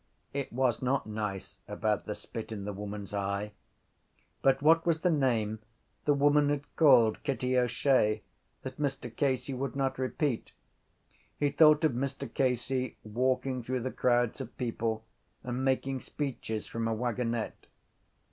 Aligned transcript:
It 0.33 0.51
was 0.51 0.81
not 0.81 1.05
nice 1.05 1.59
about 1.67 2.05
the 2.05 2.15
spit 2.15 2.51
in 2.51 2.65
the 2.65 2.73
woman’s 2.73 3.13
eye. 3.13 3.51
But 4.41 4.59
what 4.63 4.83
was 4.83 5.01
the 5.01 5.11
name 5.11 5.59
the 6.05 6.15
woman 6.15 6.49
had 6.49 6.63
called 6.75 7.21
Kitty 7.21 7.55
O’Shea 7.55 8.23
that 8.63 8.79
Mr 8.79 9.15
Casey 9.15 9.53
would 9.53 9.75
not 9.75 9.99
repeat? 9.99 10.53
He 11.37 11.51
thought 11.51 11.83
of 11.83 11.91
Mr 11.91 12.27
Casey 12.33 12.97
walking 13.03 13.61
through 13.61 13.81
the 13.81 13.91
crowds 13.91 14.41
of 14.41 14.57
people 14.57 15.05
and 15.43 15.63
making 15.63 16.01
speeches 16.01 16.65
from 16.65 16.87
a 16.87 16.95
wagonette. 16.95 17.67